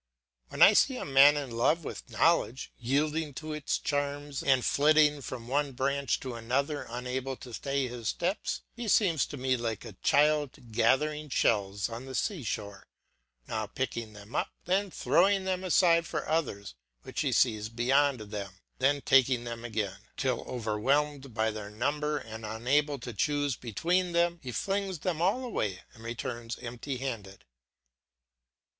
When 0.49 0.63
I 0.63 0.73
see 0.73 0.97
a 0.97 1.05
man 1.05 1.37
in 1.37 1.51
love 1.51 1.83
with 1.83 2.09
knowledge, 2.09 2.71
yielding 2.75 3.35
to 3.35 3.53
its 3.53 3.77
charms 3.77 4.41
and 4.41 4.65
flitting 4.65 5.21
from 5.21 5.47
one 5.47 5.73
branch 5.73 6.19
to 6.21 6.33
another 6.33 6.87
unable 6.89 7.35
to 7.35 7.53
stay 7.53 7.87
his 7.87 8.07
steps, 8.09 8.63
he 8.73 8.87
seems 8.87 9.27
to 9.27 9.37
me 9.37 9.55
like 9.55 9.85
a 9.85 9.93
child 10.01 10.71
gathering 10.71 11.29
shells 11.29 11.87
on 11.87 12.05
the 12.05 12.15
sea 12.15 12.41
shore, 12.41 12.87
now 13.47 13.67
picking 13.67 14.13
them 14.13 14.33
up, 14.33 14.49
then 14.65 14.89
throwing 14.89 15.45
them 15.45 15.63
aside 15.63 16.07
for 16.07 16.27
others 16.27 16.73
which 17.03 17.21
he 17.21 17.31
sees 17.31 17.69
beyond 17.69 18.21
them, 18.21 18.53
then 18.79 19.01
taking 19.01 19.43
them 19.43 19.63
again, 19.63 19.99
till 20.17 20.41
overwhelmed 20.47 21.31
by 21.35 21.51
their 21.51 21.69
number 21.69 22.17
and 22.17 22.43
unable 22.43 22.97
to 22.97 23.13
choose 23.13 23.55
between 23.55 24.13
them, 24.13 24.39
he 24.41 24.51
flings 24.51 25.01
them 25.01 25.21
all 25.21 25.43
away 25.45 25.81
and 25.93 26.03
returns 26.03 26.57
empty 26.57 26.97
handed. 26.97 27.45